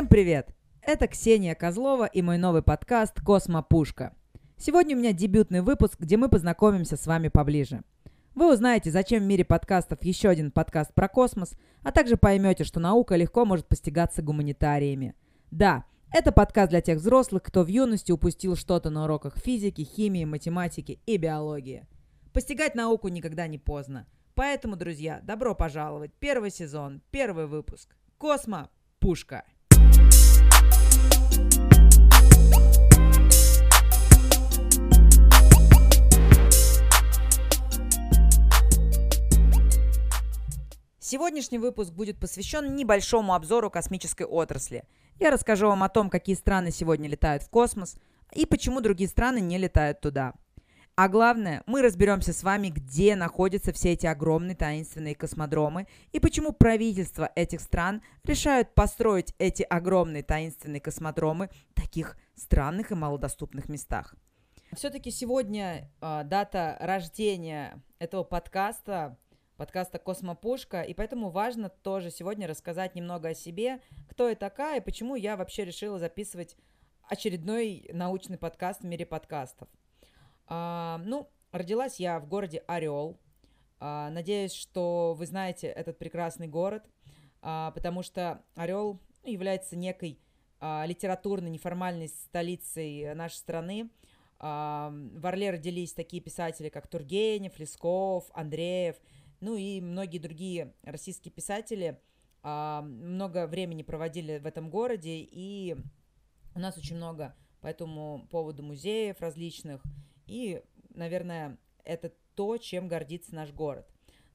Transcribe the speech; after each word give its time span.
Всем 0.00 0.08
привет! 0.08 0.54
Это 0.80 1.08
Ксения 1.08 1.54
Козлова 1.54 2.06
и 2.06 2.22
мой 2.22 2.38
новый 2.38 2.62
подкаст 2.62 3.20
«Космопушка». 3.20 4.16
Сегодня 4.56 4.96
у 4.96 4.98
меня 4.98 5.12
дебютный 5.12 5.60
выпуск, 5.60 6.00
где 6.00 6.16
мы 6.16 6.30
познакомимся 6.30 6.96
с 6.96 7.06
вами 7.06 7.28
поближе. 7.28 7.82
Вы 8.34 8.50
узнаете, 8.50 8.90
зачем 8.90 9.22
в 9.22 9.26
мире 9.26 9.44
подкастов 9.44 10.02
еще 10.02 10.30
один 10.30 10.52
подкаст 10.52 10.94
про 10.94 11.06
космос, 11.06 11.52
а 11.82 11.92
также 11.92 12.16
поймете, 12.16 12.64
что 12.64 12.80
наука 12.80 13.14
легко 13.14 13.44
может 13.44 13.66
постигаться 13.66 14.22
гуманитариями. 14.22 15.14
Да, 15.50 15.84
это 16.14 16.32
подкаст 16.32 16.70
для 16.70 16.80
тех 16.80 16.96
взрослых, 16.96 17.42
кто 17.42 17.62
в 17.62 17.66
юности 17.66 18.10
упустил 18.10 18.56
что-то 18.56 18.88
на 18.88 19.04
уроках 19.04 19.36
физики, 19.36 19.82
химии, 19.82 20.24
математики 20.24 20.98
и 21.04 21.18
биологии. 21.18 21.86
Постигать 22.32 22.74
науку 22.74 23.08
никогда 23.08 23.46
не 23.46 23.58
поздно. 23.58 24.06
Поэтому, 24.34 24.76
друзья, 24.76 25.20
добро 25.22 25.54
пожаловать. 25.54 26.14
Первый 26.20 26.50
сезон, 26.50 27.02
первый 27.10 27.46
выпуск. 27.46 27.94
Космо, 28.16 28.70
пушка. 28.98 29.44
Сегодняшний 41.10 41.58
выпуск 41.58 41.92
будет 41.92 42.20
посвящен 42.20 42.76
небольшому 42.76 43.34
обзору 43.34 43.68
космической 43.68 44.24
отрасли. 44.24 44.84
Я 45.18 45.30
расскажу 45.30 45.66
вам 45.66 45.82
о 45.82 45.88
том, 45.88 46.08
какие 46.08 46.36
страны 46.36 46.70
сегодня 46.70 47.08
летают 47.08 47.42
в 47.42 47.50
космос 47.50 47.96
и 48.32 48.46
почему 48.46 48.80
другие 48.80 49.08
страны 49.08 49.40
не 49.40 49.58
летают 49.58 50.00
туда. 50.00 50.34
А 51.02 51.08
главное, 51.08 51.62
мы 51.64 51.80
разберемся 51.80 52.34
с 52.34 52.42
вами, 52.42 52.68
где 52.68 53.16
находятся 53.16 53.72
все 53.72 53.92
эти 53.92 54.04
огромные 54.04 54.54
таинственные 54.54 55.14
космодромы 55.14 55.86
и 56.12 56.20
почему 56.20 56.52
правительства 56.52 57.32
этих 57.34 57.62
стран 57.62 58.02
решают 58.22 58.74
построить 58.74 59.34
эти 59.38 59.62
огромные 59.62 60.22
таинственные 60.22 60.82
космодромы 60.82 61.48
в 61.70 61.80
таких 61.80 62.18
странных 62.34 62.90
и 62.90 62.94
малодоступных 62.96 63.70
местах. 63.70 64.14
Все-таки 64.74 65.10
сегодня 65.10 65.90
э, 66.02 66.20
дата 66.24 66.76
рождения 66.80 67.82
этого 67.98 68.22
подкаста, 68.22 69.16
подкаста 69.56 69.98
«Космопушка», 69.98 70.82
и 70.82 70.92
поэтому 70.92 71.30
важно 71.30 71.70
тоже 71.70 72.10
сегодня 72.10 72.46
рассказать 72.46 72.94
немного 72.94 73.30
о 73.30 73.34
себе, 73.34 73.80
кто 74.10 74.28
я 74.28 74.34
такая 74.34 74.80
и 74.80 74.84
почему 74.84 75.14
я 75.14 75.38
вообще 75.38 75.64
решила 75.64 75.98
записывать 75.98 76.58
очередной 77.08 77.88
научный 77.90 78.36
подкаст 78.36 78.82
в 78.82 78.84
мире 78.84 79.06
подкастов. 79.06 79.70
А, 80.50 81.00
ну, 81.04 81.30
родилась 81.52 82.00
я 82.00 82.18
в 82.18 82.26
городе 82.26 82.64
Орел. 82.66 83.18
А, 83.78 84.10
надеюсь, 84.10 84.52
что 84.52 85.14
вы 85.16 85.24
знаете 85.26 85.68
этот 85.68 85.96
прекрасный 85.96 86.48
город, 86.48 86.90
а, 87.40 87.70
потому 87.70 88.02
что 88.02 88.44
Орел 88.56 89.00
является 89.24 89.76
некой 89.76 90.20
литературной 90.84 91.48
неформальной 91.48 92.08
столицей 92.08 93.14
нашей 93.14 93.36
страны. 93.36 93.88
В 94.38 95.20
Орле 95.22 95.52
родились 95.52 95.94
такие 95.94 96.22
писатели, 96.22 96.68
как 96.68 96.86
Тургенев, 96.86 97.58
Лесков, 97.58 98.30
Андреев, 98.34 98.96
ну 99.40 99.56
и 99.56 99.80
многие 99.80 100.18
другие 100.18 100.74
российские 100.82 101.32
писатели 101.32 101.98
много 102.42 103.46
времени 103.46 103.82
проводили 103.82 104.36
в 104.36 104.44
этом 104.44 104.68
городе, 104.68 105.26
и 105.30 105.78
у 106.54 106.58
нас 106.58 106.76
очень 106.76 106.96
много 106.96 107.34
по 107.62 107.66
этому 107.66 108.28
поводу 108.30 108.62
музеев 108.62 109.18
различных– 109.22 109.82
и, 110.30 110.62
наверное, 110.94 111.58
это 111.84 112.12
то, 112.36 112.56
чем 112.56 112.86
гордится 112.86 113.34
наш 113.34 113.50
город. 113.52 113.86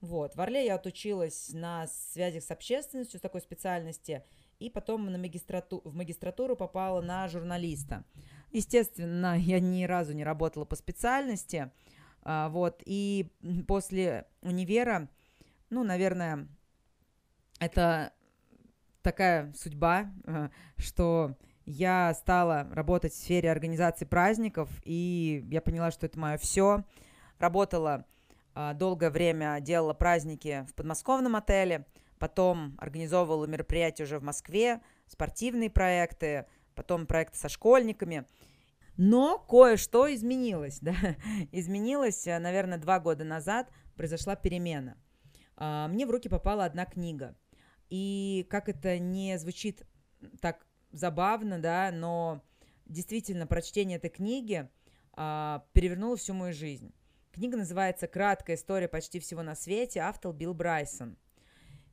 Вот. 0.01 0.35
В 0.35 0.41
Орле 0.41 0.66
я 0.66 0.75
отучилась 0.75 1.51
на 1.53 1.88
связях 1.88 2.44
с 2.44 2.51
общественностью, 2.51 3.19
с 3.19 3.22
такой 3.22 3.41
специальности, 3.41 4.23
и 4.59 4.69
потом 4.69 5.06
на 5.06 5.17
магистрату... 5.17 5.81
в 5.85 5.95
магистратуру 5.95 6.57
попала 6.57 7.01
на 7.01 7.28
журналиста. 7.29 8.03
Естественно, 8.51 9.35
я 9.39 9.59
ни 9.59 9.85
разу 9.85 10.13
не 10.13 10.25
работала 10.25 10.66
по 10.66 10.75
специальности, 10.75 11.72
а, 12.22 12.50
вот, 12.50 12.83
и 12.85 13.31
после 13.67 14.27
универа, 14.41 15.09
ну, 15.69 15.83
наверное, 15.83 16.50
это 17.59 18.12
такая 19.01 19.53
судьба, 19.53 20.12
э, 20.25 20.50
что 20.77 21.38
я 21.65 22.13
стала 22.13 22.67
работать 22.71 23.13
в 23.13 23.17
сфере 23.17 23.51
организации 23.51 24.05
праздников, 24.05 24.69
и 24.83 25.45
я 25.49 25.61
поняла, 25.61 25.91
что 25.91 26.05
это 26.05 26.19
мое 26.19 26.37
все. 26.37 26.83
Работала 27.39 28.05
э, 28.53 28.73
долгое 28.75 29.09
время, 29.09 29.59
делала 29.59 29.93
праздники 29.93 30.65
в 30.69 30.75
подмосковном 30.75 31.35
отеле, 31.35 31.85
потом 32.19 32.75
организовывала 32.77 33.45
мероприятия 33.45 34.03
уже 34.03 34.19
в 34.19 34.23
Москве, 34.23 34.81
спортивные 35.07 35.69
проекты, 35.69 36.45
потом 36.75 37.07
проекты 37.07 37.37
со 37.37 37.49
школьниками. 37.49 38.25
Но 38.97 39.39
кое-что 39.39 40.13
изменилось, 40.13 40.79
да, 40.81 40.95
изменилось, 41.51 42.27
э, 42.27 42.37
наверное, 42.39 42.77
два 42.77 42.99
года 42.99 43.23
назад 43.23 43.69
произошла 43.95 44.35
перемена. 44.35 44.97
А, 45.57 45.87
мне 45.87 46.05
в 46.05 46.11
руки 46.11 46.29
попала 46.29 46.65
одна 46.65 46.85
книга. 46.85 47.35
И 47.89 48.45
как 48.49 48.69
это 48.69 48.99
не 48.99 49.37
звучит 49.37 49.83
так 50.41 50.65
забавно, 50.95 51.59
да, 51.59 51.91
но 51.91 52.41
действительно 52.85 53.47
прочтение 53.47 53.97
этой 53.97 54.09
книги 54.09 54.69
а, 55.13 55.66
перевернуло 55.73 56.17
всю 56.17 56.33
мою 56.33 56.53
жизнь. 56.53 56.94
Книга 57.31 57.57
называется 57.57 58.07
«Краткая 58.07 58.56
история 58.56 58.88
почти 58.88 59.19
всего 59.19 59.44
на 59.44 59.56
свете», 59.56 60.00
автор 60.00 60.33
Билл 60.33 60.53
Брайсон. 60.53 61.17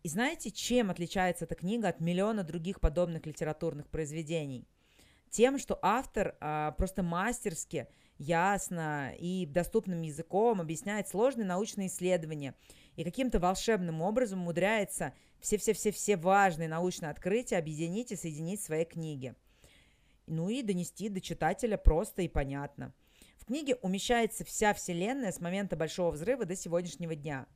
И 0.03 0.09
знаете, 0.09 0.51
чем 0.51 0.91
отличается 0.91 1.45
эта 1.45 1.55
книга 1.55 1.89
от 1.89 2.01
миллиона 2.01 2.43
других 2.43 2.81
подобных 2.81 3.27
литературных 3.27 3.89
произведений? 3.89 4.67
Тем, 5.31 5.59
что 5.59 5.79
автор 5.83 6.37
а, 6.41 6.73
просто 6.73 7.03
мастерски, 7.03 7.89
ясно 8.19 9.15
и 9.19 9.47
доступным 9.47 10.03
языком 10.03 10.61
объясняет 10.61 11.09
сложные 11.09 11.47
научные 11.47 11.89
исследования 11.89 12.55
и 12.97 13.03
каким-то 13.03 13.41
волшебным 13.41 14.03
образом 14.03 14.43
умудряется 14.43 15.13
все-все-все-все 15.43 16.17
важные 16.17 16.69
научные 16.69 17.11
открытия 17.11 17.59
объединить 17.59 18.13
и 18.13 18.17
соединить 18.17 18.61
в 18.61 18.65
своей 18.65 18.85
книге. 18.85 19.35
Ну 20.27 20.49
и 20.49 20.63
донести 20.63 21.09
до 21.09 21.21
читателя 21.21 21.77
просто 21.77 22.23
и 22.23 22.29
понятно. 22.29 22.95
В 23.37 23.45
книге 23.45 23.75
умещается 23.83 24.45
вся 24.45 24.73
Вселенная 24.73 25.33
с 25.33 25.41
момента 25.41 25.77
Большого 25.77 26.13
Взрыва 26.13 26.45
до 26.45 26.55
сегодняшнего 26.55 27.17
дня. 27.17 27.47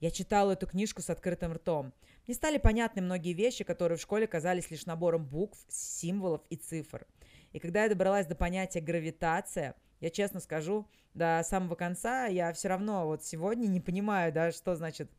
Я 0.00 0.10
читала 0.10 0.52
эту 0.52 0.66
книжку 0.66 1.00
с 1.00 1.08
открытым 1.08 1.52
ртом. 1.52 1.94
Мне 2.26 2.34
стали 2.34 2.58
понятны 2.58 3.00
многие 3.00 3.32
вещи, 3.32 3.62
которые 3.62 3.96
в 3.96 4.02
школе 4.02 4.26
казались 4.26 4.70
лишь 4.70 4.84
набором 4.84 5.24
букв, 5.24 5.58
символов 5.68 6.42
и 6.50 6.56
цифр. 6.56 7.06
И 7.52 7.60
когда 7.60 7.84
я 7.84 7.88
добралась 7.88 8.26
до 8.26 8.34
понятия 8.34 8.80
гравитация, 8.80 9.76
я 10.00 10.10
честно 10.10 10.40
скажу, 10.40 10.86
до 11.14 11.40
самого 11.44 11.76
конца 11.76 12.26
я 12.26 12.52
все 12.52 12.68
равно 12.68 13.06
вот 13.06 13.24
сегодня 13.24 13.68
не 13.68 13.80
понимаю, 13.80 14.32
да, 14.32 14.50
что 14.50 14.74
значит 14.74 15.10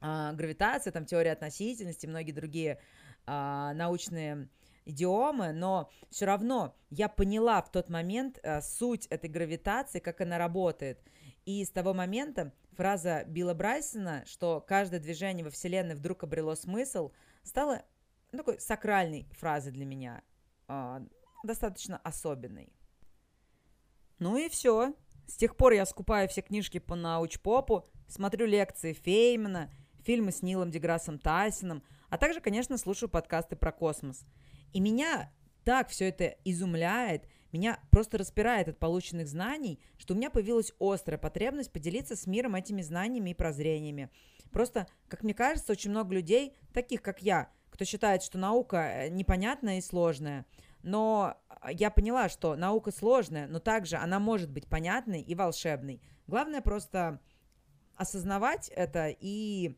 а, 0.00 0.32
гравитация, 0.32 0.92
там 0.92 1.04
теория 1.04 1.32
относительности, 1.32 2.06
многие 2.06 2.32
другие 2.32 2.80
а, 3.26 3.74
научные 3.74 4.48
идиомы, 4.86 5.52
но 5.52 5.90
все 6.10 6.24
равно 6.24 6.74
я 6.88 7.08
поняла 7.08 7.60
в 7.62 7.70
тот 7.70 7.88
момент 7.90 8.38
а, 8.42 8.62
суть 8.62 9.06
этой 9.06 9.28
гравитации, 9.28 9.98
как 9.98 10.20
она 10.20 10.38
работает. 10.38 11.00
И 11.44 11.64
с 11.64 11.70
того 11.70 11.94
момента 11.94 12.52
фраза 12.72 13.24
Билла 13.26 13.54
Брайсона, 13.54 14.24
что 14.26 14.64
каждое 14.66 15.00
движение 15.00 15.44
во 15.44 15.50
Вселенной 15.50 15.94
вдруг 15.94 16.22
обрело 16.22 16.54
смысл, 16.54 17.12
стала 17.42 17.82
такой 18.30 18.60
сакральной 18.60 19.26
фразой 19.32 19.72
для 19.72 19.84
меня, 19.84 20.22
а, 20.66 21.02
достаточно 21.44 21.98
особенной. 21.98 22.72
Ну 24.18 24.36
и 24.36 24.48
все. 24.48 24.94
С 25.26 25.36
тех 25.36 25.56
пор 25.56 25.72
я 25.72 25.86
скупаю 25.86 26.28
все 26.28 26.42
книжки 26.42 26.78
по 26.78 26.96
научпопу, 26.96 27.88
смотрю 28.08 28.46
лекции 28.46 28.94
Феймана– 28.94 29.70
фильмы 30.04 30.32
с 30.32 30.42
Нилом 30.42 30.70
Деграссом 30.70 31.18
Тайсоном, 31.18 31.82
а 32.08 32.18
также, 32.18 32.40
конечно, 32.40 32.76
слушаю 32.78 33.08
подкасты 33.08 33.56
про 33.56 33.72
космос. 33.72 34.24
И 34.72 34.80
меня 34.80 35.32
так 35.64 35.88
все 35.88 36.08
это 36.08 36.36
изумляет, 36.44 37.24
меня 37.52 37.80
просто 37.90 38.18
распирает 38.18 38.68
от 38.68 38.78
полученных 38.78 39.28
знаний, 39.28 39.80
что 39.98 40.14
у 40.14 40.16
меня 40.16 40.30
появилась 40.30 40.72
острая 40.78 41.18
потребность 41.18 41.72
поделиться 41.72 42.16
с 42.16 42.26
миром 42.26 42.54
этими 42.54 42.82
знаниями 42.82 43.30
и 43.30 43.34
прозрениями. 43.34 44.10
Просто, 44.52 44.86
как 45.08 45.22
мне 45.22 45.34
кажется, 45.34 45.72
очень 45.72 45.90
много 45.90 46.14
людей, 46.14 46.56
таких 46.72 47.02
как 47.02 47.22
я, 47.22 47.50
кто 47.70 47.84
считает, 47.84 48.22
что 48.22 48.38
наука 48.38 48.76
э, 48.76 49.08
непонятная 49.08 49.78
и 49.78 49.82
сложная. 49.82 50.46
Но 50.82 51.36
я 51.70 51.90
поняла, 51.90 52.28
что 52.28 52.56
наука 52.56 52.90
сложная, 52.90 53.46
но 53.46 53.58
также 53.58 53.96
она 53.96 54.18
может 54.18 54.50
быть 54.50 54.66
понятной 54.66 55.20
и 55.20 55.34
волшебной. 55.34 56.00
Главное 56.26 56.60
просто 56.60 57.20
осознавать 57.96 58.68
это 58.68 59.08
и 59.08 59.76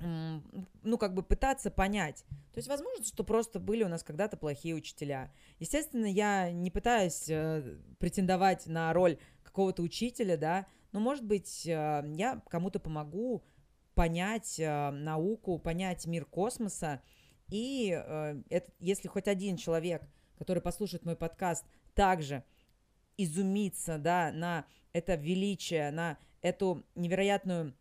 ну, 0.00 0.98
как 0.98 1.14
бы 1.14 1.22
пытаться 1.22 1.70
понять. 1.70 2.24
То 2.52 2.58
есть, 2.58 2.68
возможно, 2.68 3.04
что 3.04 3.22
просто 3.22 3.60
были 3.60 3.84
у 3.84 3.88
нас 3.88 4.02
когда-то 4.02 4.36
плохие 4.36 4.74
учителя. 4.74 5.30
Естественно, 5.58 6.06
я 6.06 6.50
не 6.50 6.70
пытаюсь 6.70 7.28
э, 7.28 7.78
претендовать 7.98 8.66
на 8.66 8.92
роль 8.92 9.18
какого-то 9.42 9.82
учителя, 9.82 10.36
да, 10.36 10.66
но, 10.92 11.00
может 11.00 11.24
быть, 11.24 11.66
э, 11.66 12.02
я 12.16 12.42
кому-то 12.48 12.80
помогу 12.80 13.44
понять 13.94 14.58
э, 14.58 14.90
науку, 14.90 15.58
понять 15.58 16.06
мир 16.06 16.24
космоса 16.24 17.02
И 17.50 17.90
э, 17.92 18.42
это, 18.48 18.72
если 18.78 19.08
хоть 19.08 19.28
один 19.28 19.56
человек, 19.56 20.02
который 20.38 20.62
послушает 20.62 21.04
мой 21.04 21.16
подкаст, 21.16 21.66
также 21.94 22.44
изумится, 23.18 23.98
да, 23.98 24.32
на 24.32 24.64
это 24.92 25.16
величие, 25.16 25.90
на 25.90 26.16
эту 26.40 26.84
невероятную 26.94 27.74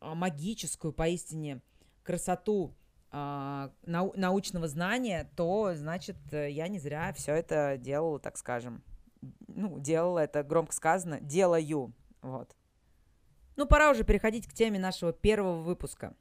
магическую 0.00 0.92
поистине 0.92 1.60
красоту 2.02 2.74
а, 3.10 3.70
нау- 3.82 4.12
научного 4.16 4.68
знания, 4.68 5.30
то, 5.36 5.72
значит, 5.74 6.16
я 6.30 6.68
не 6.68 6.78
зря 6.78 7.12
все 7.14 7.32
это 7.32 7.76
делала, 7.78 8.18
так 8.18 8.36
скажем. 8.36 8.82
Ну, 9.48 9.78
делала 9.78 10.20
это, 10.20 10.42
громко 10.42 10.72
сказано, 10.72 11.20
делаю. 11.20 11.92
Вот. 12.22 12.54
Ну, 13.56 13.66
пора 13.66 13.90
уже 13.90 14.04
переходить 14.04 14.46
к 14.46 14.52
теме 14.52 14.78
нашего 14.78 15.12
первого 15.12 15.62
выпуска. 15.62 16.14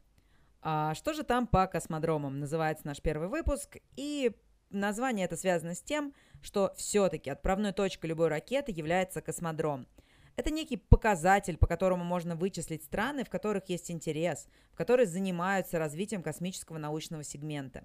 А, 0.61 0.95
что 0.95 1.13
же 1.13 1.23
там 1.23 1.45
по 1.45 1.67
космодромам? 1.67 2.39
Называется 2.39 2.87
наш 2.87 3.01
первый 3.01 3.27
выпуск. 3.27 3.77
И 3.95 4.31
название 4.69 5.25
это 5.25 5.37
связано 5.37 5.75
с 5.75 5.81
тем, 5.81 6.13
что 6.41 6.73
все-таки 6.77 7.29
отправной 7.29 7.73
точкой 7.73 8.07
любой 8.07 8.29
ракеты 8.29 8.71
является 8.71 9.21
космодром– 9.21 9.87
это 10.37 10.51
некий 10.51 10.77
показатель, 10.77 11.57
по 11.57 11.67
которому 11.67 12.03
можно 12.03 12.35
вычислить 12.35 12.83
страны, 12.83 13.25
в 13.25 13.29
которых 13.29 13.67
есть 13.69 13.91
интерес, 13.91 14.47
в 14.71 14.77
которых 14.77 15.09
занимаются 15.09 15.79
развитием 15.79 16.21
космического 16.21 16.77
научного 16.77 17.23
сегмента. 17.23 17.83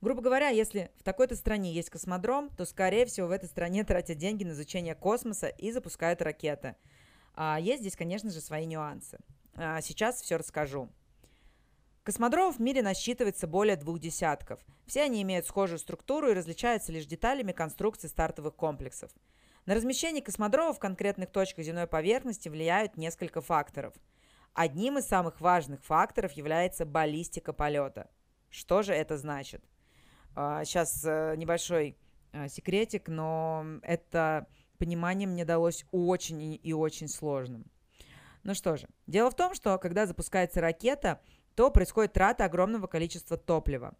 Грубо 0.00 0.20
говоря, 0.20 0.48
если 0.48 0.90
в 0.98 1.04
такой-то 1.04 1.36
стране 1.36 1.72
есть 1.72 1.90
космодром, 1.90 2.50
то, 2.50 2.64
скорее 2.64 3.06
всего, 3.06 3.28
в 3.28 3.30
этой 3.30 3.48
стране 3.48 3.84
тратят 3.84 4.18
деньги 4.18 4.42
на 4.42 4.50
изучение 4.50 4.96
космоса 4.96 5.46
и 5.46 5.70
запускают 5.70 6.20
ракеты. 6.20 6.74
А 7.34 7.58
есть 7.60 7.82
здесь, 7.82 7.96
конечно 7.96 8.30
же, 8.30 8.40
свои 8.40 8.66
нюансы. 8.66 9.18
А 9.54 9.80
сейчас 9.80 10.20
все 10.20 10.36
расскажу. 10.36 10.90
Космодромов 12.02 12.56
в 12.56 12.60
мире 12.60 12.82
насчитывается 12.82 13.46
более 13.46 13.76
двух 13.76 14.00
десятков. 14.00 14.58
Все 14.86 15.02
они 15.02 15.22
имеют 15.22 15.46
схожую 15.46 15.78
структуру 15.78 16.30
и 16.30 16.34
различаются 16.34 16.90
лишь 16.90 17.06
деталями 17.06 17.52
конструкции 17.52 18.08
стартовых 18.08 18.56
комплексов. 18.56 19.12
На 19.64 19.76
размещение 19.76 20.22
космодромов 20.22 20.76
в 20.76 20.80
конкретных 20.80 21.30
точках 21.30 21.64
земной 21.64 21.86
поверхности 21.86 22.48
влияют 22.48 22.96
несколько 22.96 23.40
факторов. 23.40 23.94
Одним 24.54 24.98
из 24.98 25.06
самых 25.06 25.40
важных 25.40 25.84
факторов 25.84 26.32
является 26.32 26.84
баллистика 26.84 27.52
полета. 27.52 28.10
Что 28.50 28.82
же 28.82 28.92
это 28.92 29.16
значит? 29.16 29.62
Сейчас 30.34 31.04
а, 31.04 31.32
э, 31.32 31.36
небольшой 31.36 31.96
э, 32.32 32.48
секретик, 32.48 33.08
но 33.08 33.64
это 33.82 34.48
понимание 34.78 35.28
мне 35.28 35.44
далось 35.44 35.84
очень 35.92 36.58
и 36.60 36.72
очень 36.72 37.08
сложным. 37.08 37.64
Ну 38.42 38.54
что 38.54 38.76
же, 38.76 38.88
дело 39.06 39.30
в 39.30 39.36
том, 39.36 39.54
что 39.54 39.78
когда 39.78 40.06
запускается 40.06 40.60
ракета, 40.60 41.20
то 41.54 41.70
происходит 41.70 42.14
трата 42.14 42.46
огромного 42.46 42.88
количества 42.88 43.36
топлива. 43.36 43.94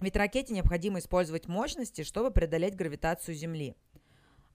Ведь 0.00 0.16
ракете 0.16 0.54
необходимо 0.54 0.98
использовать 0.98 1.46
мощности, 1.46 2.02
чтобы 2.02 2.30
преодолеть 2.30 2.74
гравитацию 2.74 3.36
Земли– 3.36 3.76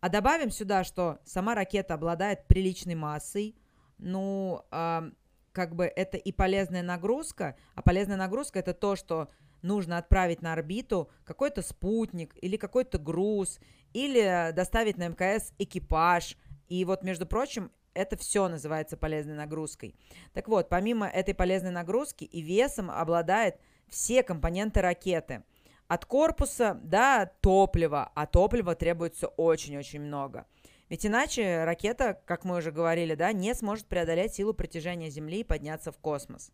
а 0.03 0.09
добавим 0.09 0.51
сюда, 0.51 0.83
что 0.83 1.19
сама 1.23 1.55
ракета 1.55 1.93
обладает 1.93 2.45
приличной 2.45 2.95
массой. 2.95 3.55
Ну, 3.97 4.65
э, 4.69 5.11
как 5.53 5.75
бы 5.77 5.85
это 5.85 6.17
и 6.17 6.33
полезная 6.33 6.83
нагрузка. 6.83 7.55
А 7.73 7.81
полезная 7.81 8.17
нагрузка 8.17 8.59
это 8.59 8.73
то, 8.73 8.97
что 8.97 9.29
нужно 9.61 9.97
отправить 9.97 10.41
на 10.41 10.51
орбиту 10.51 11.09
какой-то 11.23 11.61
спутник 11.61 12.35
или 12.41 12.57
какой-то 12.57 12.97
груз, 12.97 13.61
или 13.93 14.51
доставить 14.51 14.97
на 14.97 15.07
МКС 15.07 15.53
экипаж. 15.57 16.35
И 16.67 16.83
вот, 16.83 17.03
между 17.03 17.25
прочим, 17.25 17.71
это 17.93 18.17
все 18.17 18.49
называется 18.49 18.97
полезной 18.97 19.35
нагрузкой. 19.35 19.95
Так 20.33 20.49
вот, 20.49 20.67
помимо 20.67 21.07
этой 21.07 21.33
полезной 21.33 21.71
нагрузки 21.71 22.25
и 22.25 22.41
весом 22.41 22.91
обладает 22.91 23.55
все 23.87 24.21
компоненты 24.21 24.81
ракеты– 24.81 25.43
от 25.93 26.05
корпуса 26.05 26.79
до 26.83 27.31
топлива, 27.41 28.11
а 28.15 28.25
топлива 28.25 28.73
требуется 28.73 29.27
очень-очень 29.27 30.01
много. 30.01 30.47
Ведь 30.89 31.05
иначе 31.05 31.65
ракета, 31.65 32.19
как 32.25 32.45
мы 32.45 32.57
уже 32.57 32.71
говорили, 32.71 33.13
да, 33.13 33.31
не 33.31 33.53
сможет 33.53 33.85
преодолеть 33.85 34.33
силу 34.33 34.55
притяжения 34.55 35.11
Земли 35.11 35.41
и 35.41 35.43
подняться 35.43 35.91
в 35.91 35.99
космос. 35.99 36.51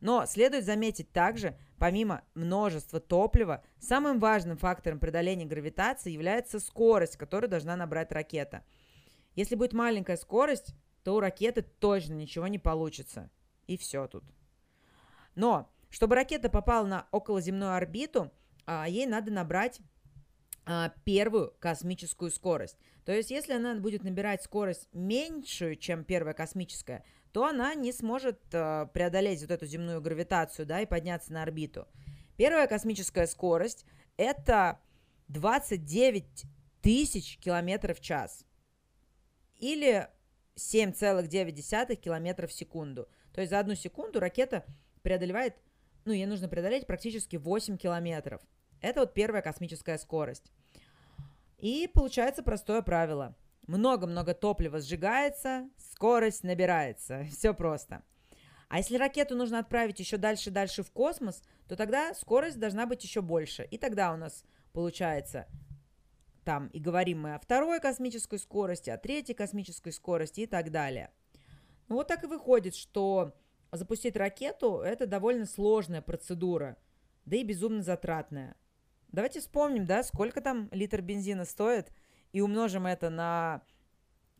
Но 0.00 0.26
следует 0.26 0.66
заметить 0.66 1.10
также, 1.12 1.56
помимо 1.78 2.22
множества 2.34 3.00
топлива, 3.00 3.64
самым 3.78 4.20
важным 4.20 4.58
фактором 4.58 4.98
преодоления 4.98 5.46
гравитации 5.46 6.12
является 6.12 6.60
скорость, 6.60 7.16
которую 7.16 7.48
должна 7.48 7.74
набрать 7.74 8.12
ракета. 8.12 8.64
Если 9.34 9.54
будет 9.54 9.72
маленькая 9.72 10.18
скорость, 10.18 10.74
то 11.04 11.16
у 11.16 11.20
ракеты 11.20 11.62
точно 11.62 12.12
ничего 12.14 12.48
не 12.48 12.58
получится. 12.58 13.30
И 13.66 13.78
все 13.78 14.06
тут. 14.06 14.24
Но, 15.34 15.72
чтобы 15.88 16.16
ракета 16.16 16.50
попала 16.50 16.86
на 16.86 17.06
околоземную 17.12 17.74
орбиту, 17.74 18.30
ей 18.88 19.06
надо 19.06 19.30
набрать 19.30 19.80
а, 20.70 20.92
первую 21.04 21.54
космическую 21.60 22.30
скорость. 22.30 22.76
То 23.06 23.12
есть, 23.12 23.30
если 23.30 23.54
она 23.54 23.74
будет 23.76 24.04
набирать 24.04 24.42
скорость 24.42 24.86
меньшую, 24.92 25.76
чем 25.76 26.04
первая 26.04 26.34
космическая, 26.34 27.04
то 27.32 27.46
она 27.46 27.74
не 27.74 27.90
сможет 27.90 28.38
а, 28.52 28.84
преодолеть 28.84 29.40
вот 29.40 29.50
эту 29.50 29.64
земную 29.64 30.02
гравитацию, 30.02 30.66
да, 30.66 30.82
и 30.82 30.86
подняться 30.86 31.32
на 31.32 31.42
орбиту. 31.42 31.88
Первая 32.36 32.66
космическая 32.66 33.26
скорость– 33.26 33.86
это 34.18 34.78
29 35.28 36.44
тысяч 36.82 37.38
километров 37.38 37.98
в 37.98 38.02
час. 38.02 38.44
Или 39.56 40.06
7,9 40.56 41.96
километров 41.96 42.50
в 42.50 42.54
секунду. 42.54 43.08
То 43.32 43.40
есть 43.40 43.50
за 43.50 43.58
одну 43.58 43.74
секунду 43.74 44.20
ракета 44.20 44.66
преодолевает, 45.00 45.54
ну, 46.04 46.12
ей 46.12 46.26
нужно 46.26 46.46
преодолеть 46.46 46.86
практически 46.86 47.36
8 47.36 47.78
километров– 47.78 48.42
это 48.80 49.00
вот 49.00 49.14
первая 49.14 49.42
космическая 49.42 49.98
скорость. 49.98 50.52
И 51.58 51.90
получается 51.92 52.42
простое 52.42 52.82
правило. 52.82 53.34
Много-много 53.66 54.34
топлива 54.34 54.80
сжигается, 54.80 55.68
скорость 55.76 56.44
набирается. 56.44 57.24
Все 57.30 57.52
просто. 57.52 58.02
А 58.68 58.78
если 58.78 58.96
ракету 58.96 59.34
нужно 59.34 59.58
отправить 59.58 59.98
еще 59.98 60.16
дальше-дальше 60.18 60.82
в 60.82 60.90
космос, 60.90 61.42
то 61.68 61.76
тогда 61.76 62.14
скорость 62.14 62.58
должна 62.58 62.86
быть 62.86 63.02
еще 63.02 63.22
больше. 63.22 63.64
И 63.64 63.78
тогда 63.78 64.12
у 64.12 64.16
нас 64.16 64.44
получается 64.72 65.46
там 66.48 66.68
и 66.68 66.80
говорим 66.80 67.20
мы 67.20 67.34
о 67.34 67.38
второй 67.38 67.78
космической 67.78 68.38
скорости, 68.38 68.88
о 68.88 68.96
третьей 68.96 69.34
космической 69.34 69.92
скорости 69.92 70.40
и 70.40 70.46
так 70.46 70.70
далее. 70.70 71.10
Ну 71.88 71.96
вот 71.96 72.08
так 72.08 72.24
и 72.24 72.26
выходит, 72.26 72.74
что 72.74 73.34
запустить 73.70 74.16
ракету– 74.16 74.78
это 74.84 75.06
довольно 75.06 75.44
сложная 75.44 76.00
процедура, 76.00 76.78
да 77.26 77.36
и 77.36 77.44
безумно 77.44 77.82
затратная. 77.82 78.56
Давайте 79.08 79.40
вспомним, 79.40 79.86
да, 79.86 80.02
сколько 80.02 80.40
там 80.40 80.68
литр 80.70 81.00
бензина 81.00 81.44
стоит, 81.44 81.92
и 82.32 82.40
умножим 82.40 82.86
это 82.86 83.10
на 83.10 83.62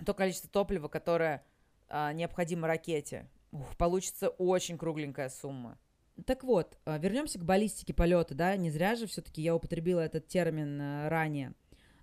то 0.04 0.14
количество 0.14 0.50
топлива, 0.50 0.88
которое 0.88 1.44
а, 1.88 2.12
необходимо 2.12 2.68
ракете. 2.68 3.28
Ух, 3.50 3.76
получится 3.76 4.28
очень 4.28 4.76
кругленькая 4.76 5.30
сумма. 5.30 5.78
Так 6.26 6.44
вот, 6.44 6.78
а, 6.84 6.98
вернемся 6.98 7.38
к 7.38 7.44
баллистике 7.44 7.94
полета, 7.94 8.34
да, 8.34 8.56
не 8.56 8.70
зря 8.70 8.94
же 8.94 9.06
все-таки 9.06 9.40
я 9.40 9.54
употребила 9.54 10.00
этот 10.00 10.28
термин 10.28 10.80
а, 10.80 11.08
ранее. 11.08 11.54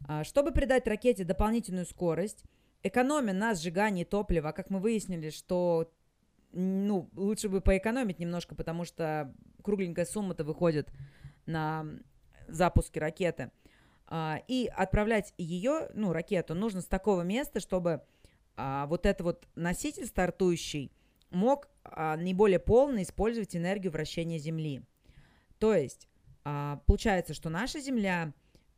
А, 0.07 0.23
чтобы 0.23 0.51
придать 0.51 0.87
ракете 0.87 1.23
дополнительную 1.23 1.85
скорость, 1.85 2.43
экономя 2.83 3.33
на 3.33 3.53
сжигании 3.53 4.03
топлива, 4.03 4.51
как 4.51 4.69
мы 4.69 4.79
выяснили, 4.79 5.29
что 5.29 5.91
ну, 6.51 7.09
лучше 7.15 7.49
бы 7.49 7.61
поэкономить 7.61 8.19
немножко, 8.19 8.55
потому 8.55 8.85
что 8.85 9.33
кругленькая 9.61 10.05
сумма-то 10.05 10.43
выходит 10.43 10.89
на 11.45 11.85
запуске 12.47 12.99
ракеты. 12.99 13.51
А, 14.07 14.41
и 14.47 14.67
отправлять 14.67 15.33
ее, 15.37 15.89
ну, 15.93 16.13
ракету, 16.13 16.53
нужно 16.53 16.81
с 16.81 16.85
такого 16.85 17.21
места, 17.23 17.59
чтобы 17.59 18.03
а, 18.55 18.85
вот 18.87 19.05
этот 19.05 19.21
вот 19.21 19.47
носитель 19.55 20.05
стартующий 20.05 20.91
мог 21.31 21.67
а, 21.83 22.15
наиболее 22.15 22.59
полно 22.59 23.01
использовать 23.01 23.55
энергию 23.55 23.91
вращения 23.91 24.37
Земли. 24.37 24.83
То 25.59 25.73
есть 25.73 26.07
получается, 26.85 27.33
что 27.33 27.49
наша 27.49 27.79
Земля, 27.79 28.31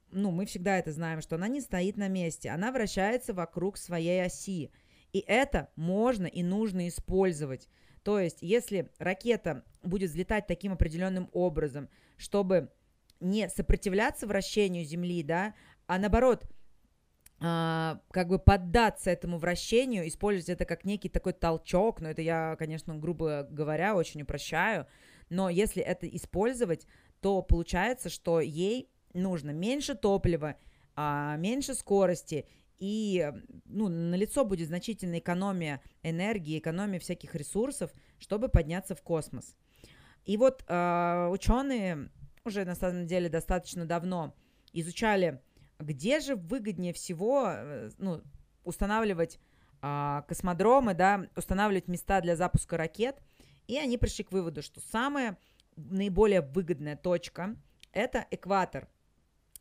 ну, 0.09 0.31
мы 0.31 0.45
всегда 0.45 0.77
это 0.77 0.93
знаем, 0.93 1.19
что 1.19 1.35
она 1.35 1.49
не 1.49 1.59
стоит 1.59 1.97
на 1.97 2.07
месте, 2.07 2.49
она 2.49 2.71
вращается 2.71 3.33
вокруг 3.33 3.77
своей 3.77 4.23
оси. 4.23 4.71
И 5.11 5.19
это 5.19 5.69
можно 5.75 6.27
и 6.27 6.43
нужно 6.43 6.87
использовать. 6.87 7.67
То 8.03 8.21
есть, 8.21 8.37
если 8.39 8.89
ракета 8.99 9.65
будет 9.83 10.11
взлетать 10.11 10.47
таким 10.47 10.71
определенным 10.71 11.29
образом, 11.33 11.89
чтобы 12.15 12.71
не 13.19 13.49
сопротивляться 13.49 14.27
вращению 14.27 14.85
Земли, 14.85 15.23
да, 15.23 15.53
а 15.87 15.97
наоборот, 15.97 16.45
а, 17.39 18.01
как 18.11 18.29
бы 18.29 18.39
поддаться 18.39 19.11
этому 19.11 19.37
вращению, 19.37 20.07
использовать 20.07 20.49
это 20.49 20.65
как 20.65 20.85
некий 20.85 21.09
такой 21.09 21.33
толчок, 21.33 22.01
но 22.01 22.09
это 22.09 22.21
я, 22.21 22.55
конечно, 22.57 22.95
грубо 22.95 23.47
говоря, 23.49 23.95
очень 23.95 24.21
упрощаю, 24.23 24.87
но 25.29 25.49
если 25.49 25.83
это 25.83 26.07
использовать, 26.07 26.87
то 27.21 27.41
получается, 27.41 28.09
что 28.09 28.39
ей 28.39 28.89
нужно 29.13 29.51
меньше 29.51 29.95
топлива, 29.95 30.55
а, 30.95 31.35
меньше 31.37 31.73
скорости, 31.75 32.45
и 32.79 33.31
ну, 33.65 33.87
на 33.87 34.15
лицо 34.15 34.45
будет 34.45 34.67
значительная 34.67 35.19
экономия 35.19 35.81
энергии, 36.03 36.59
экономия 36.59 36.99
всяких 36.99 37.33
ресурсов, 37.35 37.91
чтобы 38.19 38.49
подняться 38.49 38.95
в 38.95 39.01
космос. 39.01 39.55
И 40.25 40.37
вот 40.37 40.63
э, 40.67 41.27
ученые 41.31 42.11
уже 42.47 42.65
на 42.65 42.75
самом 42.75 43.05
деле 43.05 43.29
достаточно 43.29 43.85
давно 43.85 44.35
изучали, 44.73 45.41
где 45.79 46.19
же 46.19 46.35
выгоднее 46.35 46.93
всего 46.93 47.45
э, 47.47 47.91
ну, 47.97 48.21
устанавливать 48.63 49.39
а, 49.81 50.23
космодромы, 50.27 50.93
да, 50.93 51.27
устанавливать 51.35 51.87
места 51.87 52.21
для 52.21 52.35
запуска 52.35 52.77
ракет. 52.77 53.21
И 53.67 53.77
они 53.77 53.97
пришли 53.97 54.23
к 54.23 54.31
выводу, 54.31 54.61
что 54.61 54.79
самая 54.79 55.37
наиболее 55.75 56.41
выгодная 56.41 56.95
точка– 56.95 57.55
это 57.91 58.25
экватор, 58.31 58.87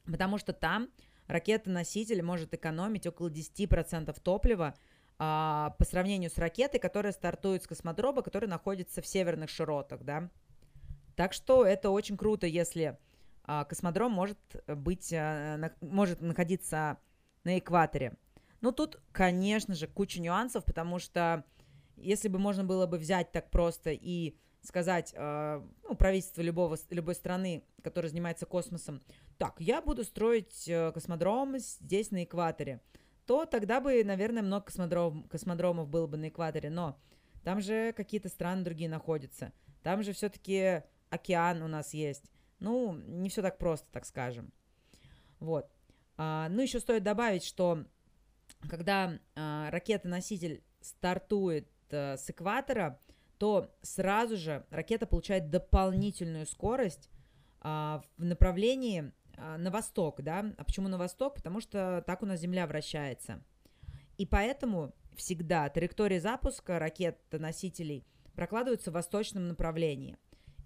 потому 0.05 0.39
что 0.39 0.53
там 0.53 0.89
ракета-носитель 1.27 2.23
может 2.23 2.55
экономить 2.55 3.07
около 3.07 3.29
10% 3.29 4.19
топлива 4.23 4.75
а, 5.19 5.75
по 5.79 5.85
сравнению 5.85 6.31
с 6.31 6.39
ракетой, 6.39 6.81
которая 6.81 7.13
стартует 7.13 7.65
с 7.65 7.67
космодрома, 7.67 8.23
который 8.23 8.49
находится 8.49 9.03
в 9.03 9.07
северных 9.07 9.51
широтах, 9.51 10.03
да. 10.03 10.31
Так 11.17 11.33
что 11.33 11.65
это 11.65 11.91
очень 11.91 12.17
круто, 12.17 12.47
если 12.47 12.99
а, 13.45 13.65
космодром 13.65 14.13
может 14.13 14.39
быть, 14.67 15.13
а, 15.13 15.57
на, 15.57 15.73
может 15.81 16.21
находиться 16.21 16.99
на 17.43 17.59
экваторе. 17.59 18.17
Ну, 18.61 18.73
тут, 18.73 19.01
конечно 19.13 19.75
же, 19.75 19.87
куча 19.87 20.21
нюансов, 20.21 20.65
потому 20.65 20.99
что 20.99 21.45
если 21.97 22.29
бы 22.29 22.39
можно 22.39 22.65
было 22.65 22.87
бы 22.87 22.99
взять 22.99 23.33
так 23.33 23.51
просто 23.51 23.91
и 23.93 24.37
сказать 24.63 25.15
э, 25.17 25.63
ну, 25.85 25.95
правительству 25.95 26.43
любого, 26.43 26.77
любой 26.91 27.15
страны, 27.15 27.65
которая 27.83 28.11
занимается 28.11 28.47
космосом, 28.47 29.01
так, 29.39 29.55
я 29.61 29.81
буду 29.81 30.05
строить 30.05 30.69
э, 30.69 30.91
космодром 30.93 31.59
здесь 31.59 32.11
на 32.11 32.25
экваторе, 32.25 32.81
то 33.27 33.45
тогда 33.45 33.81
бы, 33.81 34.03
наверное, 34.05 34.43
много 34.43 34.67
космодром, 34.67 35.25
космодромов 35.25 35.89
было 35.89 36.07
бы 36.07 36.17
на 36.17 36.29
экваторе, 36.29 36.69
но 36.71 36.99
там 37.45 37.61
же 37.61 37.93
какие-то 37.93 38.29
страны 38.29 38.65
другие 38.65 38.91
находятся, 38.91 39.53
там 39.83 40.03
же 40.03 40.13
все-таки 40.13 40.83
океан 41.11 41.63
у 41.63 41.69
нас 41.69 41.95
есть. 41.95 42.31
Ну, 42.59 42.95
не 42.95 43.29
все 43.29 43.43
так 43.43 43.59
просто, 43.59 43.87
так 43.93 44.07
скажем. 44.07 44.53
Вот. 45.41 45.71
А, 46.17 46.49
ну, 46.49 46.63
еще 46.63 46.81
стоит 46.81 47.03
добавить, 47.03 47.45
что 47.45 47.85
когда 48.69 49.19
а, 49.35 49.71
ракета-носитель 49.71 50.63
стартует 50.81 51.69
а, 51.91 52.17
с 52.17 52.31
экватора, 52.31 52.99
то 53.39 53.75
сразу 53.83 54.37
же 54.37 54.65
ракета 54.71 55.07
получает 55.07 55.51
дополнительную 55.51 56.47
скорость 56.47 57.11
а, 57.61 58.03
в 58.17 58.25
направлении 58.25 59.13
а, 59.37 59.59
на 59.59 59.71
восток, 59.71 60.23
да. 60.23 60.53
А 60.57 60.65
почему 60.65 60.89
на 60.89 60.99
восток? 60.99 61.35
Потому 61.35 61.61
что 61.61 62.03
так 62.07 62.23
у 62.23 62.27
нас 62.27 62.41
Земля 62.41 62.67
вращается. 62.67 63.43
И 64.17 64.25
поэтому 64.25 64.95
всегда 65.17 65.69
траектории 65.69 66.19
запуска 66.19 66.79
ракет-носителей 66.79 68.07
прокладываются 68.35 68.91
в 68.91 68.95
восточном 68.95 69.49
направлении. 69.49 70.17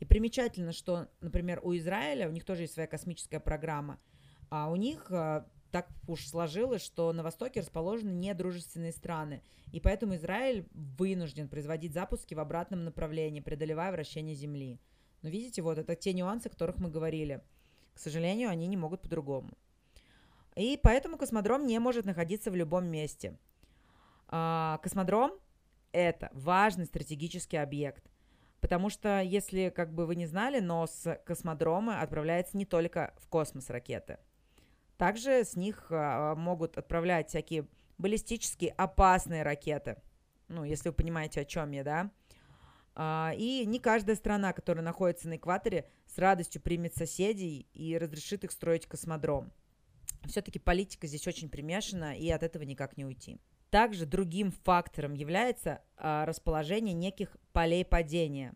И 0.00 0.06
примечательно, 0.06 0.72
что, 0.72 1.08
например, 1.20 1.60
у 1.62 1.76
Израиля, 1.76 2.28
у 2.28 2.32
них 2.32 2.44
тоже 2.44 2.62
есть 2.62 2.72
своя 2.72 2.88
космическая 2.88 3.38
программа, 3.38 4.00
а 4.48 4.70
у 4.70 4.76
них 4.76 5.06
а, 5.10 5.46
так 5.70 5.88
уж 6.08 6.26
сложилось, 6.26 6.82
что 6.82 7.12
на 7.12 7.22
Востоке 7.22 7.60
расположены 7.60 8.10
недружественные 8.10 8.92
страны, 8.92 9.42
и 9.72 9.78
поэтому 9.78 10.16
Израиль 10.16 10.66
вынужден 10.72 11.48
производить 11.48 11.92
запуски 11.92 12.34
в 12.34 12.40
обратном 12.40 12.84
направлении, 12.84 13.40
преодолевая 13.40 13.92
вращение 13.92 14.34
Земли. 14.34 14.80
Но 15.22 15.28
видите, 15.28 15.60
вот 15.60 15.78
это 15.78 15.94
те 15.94 16.14
нюансы, 16.14 16.46
о 16.46 16.50
которых 16.50 16.78
мы 16.78 16.90
говорили. 16.90 17.42
К 17.94 17.98
сожалению, 17.98 18.48
они 18.48 18.66
не 18.66 18.78
могут 18.78 19.02
по-другому. 19.02 19.50
И 20.56 20.80
поэтому 20.82 21.18
космодром 21.18 21.66
не 21.66 21.78
может 21.78 22.06
находиться 22.06 22.50
в 22.50 22.56
любом 22.56 22.86
месте. 22.86 23.38
А, 24.28 24.80
космодром– 24.82 25.32
это 25.92 26.30
важный 26.32 26.86
стратегический 26.86 27.58
объект, 27.58 28.09
потому 28.60 28.90
что, 28.90 29.20
если 29.20 29.72
как 29.74 29.92
бы 29.92 30.06
вы 30.06 30.16
не 30.16 30.26
знали, 30.26 30.60
но 30.60 30.86
с 30.86 31.18
космодрома 31.24 32.00
отправляется 32.00 32.56
не 32.56 32.64
только 32.64 33.14
в 33.18 33.28
космос 33.28 33.70
ракеты– 33.70 34.18
также 35.00 35.44
с 35.46 35.56
них 35.56 35.86
а, 35.88 36.34
могут 36.34 36.76
отправлять 36.76 37.30
всякие 37.30 37.66
баллистические 37.96 38.72
опасные 38.72 39.42
ракеты. 39.42 39.96
Ну, 40.48 40.62
если 40.62 40.90
вы 40.90 40.94
понимаете, 40.94 41.40
о 41.40 41.46
чем 41.46 41.70
я, 41.70 41.82
да. 41.82 42.10
А, 42.94 43.32
и 43.34 43.64
не 43.64 43.78
каждая 43.78 44.14
страна, 44.14 44.52
которая 44.52 44.84
находится 44.84 45.26
на 45.30 45.36
экваторе, 45.36 45.88
с 46.06 46.18
радостью 46.18 46.60
примет 46.60 46.94
соседей 46.94 47.66
и 47.72 47.96
разрешит 47.96 48.44
их 48.44 48.52
строить 48.52 48.86
космодром. 48.86 49.50
Все-таки 50.26 50.58
политика 50.58 51.06
здесь 51.06 51.26
очень 51.26 51.48
примешана, 51.48 52.14
и 52.14 52.28
от 52.28 52.42
этого 52.42 52.64
никак 52.64 52.98
не 52.98 53.06
уйти. 53.06 53.40
Также 53.70 54.04
другим 54.04 54.52
фактором 54.52 55.14
является 55.14 55.80
а, 55.96 56.26
расположение 56.26 56.94
неких 56.94 57.36
полей 57.52 57.84
падения. 57.84 58.54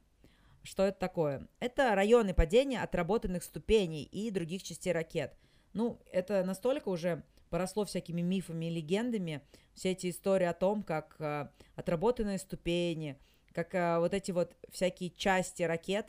Что 0.62 0.84
это 0.84 0.98
такое? 0.98 1.48
Это 1.60 1.94
районы 1.94 2.34
падения 2.34 2.82
отработанных 2.82 3.44
ступеней 3.44 4.02
и 4.02 4.30
других 4.30 4.62
частей 4.62 4.92
ракет– 4.92 5.36
ну, 5.74 6.00
это 6.12 6.44
настолько 6.44 6.88
уже 6.88 7.24
поросло 7.50 7.84
всякими 7.84 8.22
мифами 8.22 8.66
и 8.66 8.70
легендами, 8.70 9.42
все 9.74 9.90
эти 9.90 10.08
истории 10.08 10.46
о 10.46 10.54
том, 10.54 10.82
как 10.82 11.16
э, 11.18 11.48
отработанные 11.74 12.38
ступени, 12.38 13.18
как 13.52 13.74
э, 13.74 13.98
вот 13.98 14.14
эти 14.14 14.30
вот 14.30 14.56
всякие 14.70 15.10
части 15.10 15.64
ракет 15.64 16.08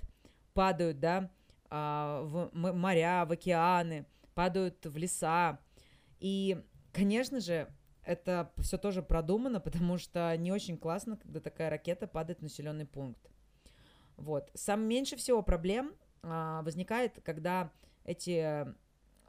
падают, 0.54 1.00
да, 1.00 1.32
э, 1.70 2.22
в 2.24 2.52
моря, 2.54 3.26
в 3.26 3.32
океаны, 3.32 4.06
падают 4.36 4.86
в 4.86 4.96
леса. 4.98 5.60
И, 6.20 6.64
конечно 6.94 7.40
же, 7.40 7.68
это 8.06 8.52
все 8.58 8.78
тоже 8.78 9.02
продумано, 9.02 9.60
потому 9.62 9.98
что 9.98 10.36
не 10.38 10.52
очень 10.52 10.78
классно, 10.78 11.18
когда 11.18 11.40
такая 11.40 11.70
ракета 11.70 12.08
падает 12.08 12.40
в 12.40 12.44
населенный 12.44 12.86
пункт. 12.86 13.30
Вот. 14.18 14.50
Сам 14.54 14.82
меньше 14.88 15.18
всего 15.18 15.44
проблем 15.44 15.94
а, 16.24 16.62
возникает, 16.62 17.20
когда 17.24 17.72
эти 18.06 18.66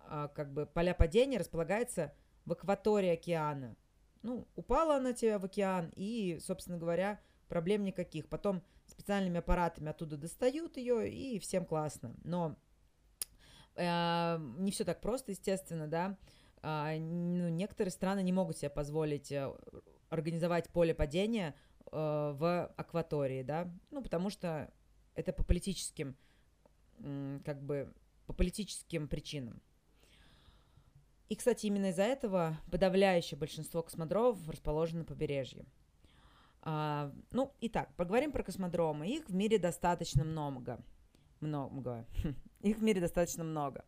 а, 0.09 0.29
как 0.29 0.53
бы 0.53 0.67
поля 0.67 0.95
падения 0.95 1.39
располагаются 1.39 2.13
в 2.45 2.53
акватории 2.53 3.11
океана. 3.11 3.77
Ну, 4.23 4.47
упала 4.55 4.97
она 4.97 5.13
тебе 5.13 5.39
в 5.39 5.45
океан, 5.45 5.93
и, 5.95 6.39
собственно 6.41 6.79
говоря, 6.79 7.21
проблем 7.49 7.85
никаких. 7.85 8.29
Потом 8.29 8.63
специальными 8.87 9.39
аппаратами 9.39 9.91
оттуда 9.91 10.17
достают 10.17 10.77
ее, 10.77 11.11
и 11.11 11.39
всем 11.39 11.65
классно. 11.65 12.15
Но 12.25 12.57
э, 13.75 14.39
не 14.59 14.71
все 14.71 14.85
так 14.85 15.01
просто, 15.01 15.33
естественно, 15.33 15.87
да. 15.87 16.17
Э, 16.67 16.99
ну, 16.99 17.49
некоторые 17.49 17.93
страны 17.93 18.23
не 18.23 18.33
могут 18.33 18.59
себе 18.59 18.71
позволить 18.71 19.31
э, 19.31 19.55
организовать 20.09 20.69
поле 20.71 20.95
падения 20.95 21.55
э, 21.93 22.35
в 22.37 22.67
акватории, 22.77 23.43
да, 23.43 23.71
ну, 23.93 24.03
потому 24.03 24.31
что 24.31 24.73
это 25.15 25.33
по 25.33 25.45
политическим, 25.45 26.17
как 27.45 27.63
бы, 27.63 27.95
по 28.27 28.33
политическим 28.33 29.07
причинам. 29.07 29.63
И, 31.29 31.37
кстати, 31.37 31.67
именно 31.67 31.91
из-за 31.91 32.03
этого 32.03 32.59
подавляющее 32.71 33.39
большинство 33.39 33.83
космодромов 33.83 34.49
расположено 34.49 35.01
на 35.01 35.05
побережье. 35.05 35.65
А, 36.63 37.13
ну, 37.31 37.53
итак, 37.61 37.95
поговорим 37.97 38.33
про 38.33 38.43
космодромы. 38.43 39.09
Их 39.09 39.29
в 39.29 39.35
мире 39.35 39.59
достаточно 39.59 40.25
много. 40.25 40.85
Много. 41.41 42.07
Их 42.63 42.79
в 42.79 42.83
мире 42.83 43.01
достаточно 43.01 43.45
много. 43.45 43.85